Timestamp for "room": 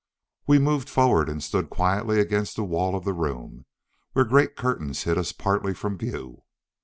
3.13-3.65